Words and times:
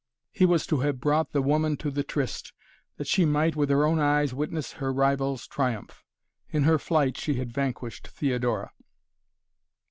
He 0.31 0.47
was 0.47 0.65
to 0.65 0.79
have 0.79 0.99
brought 0.99 1.31
the 1.31 1.43
woman 1.43 1.77
to 1.77 1.91
the 1.91 2.03
tryst, 2.03 2.53
that 2.97 3.05
she 3.05 3.23
might, 3.23 3.55
with 3.55 3.69
her 3.69 3.85
own 3.85 3.99
eyes, 3.99 4.33
witness 4.33 4.71
her 4.71 4.91
rival's 4.91 5.45
triumph. 5.45 6.03
In 6.49 6.63
her 6.63 6.79
flight 6.79 7.17
she 7.17 7.35
had 7.35 7.53
vanquished 7.53 8.07
Theodora. 8.07 8.71